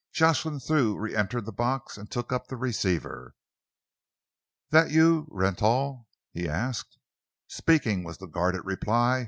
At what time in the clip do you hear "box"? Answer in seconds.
1.51-1.95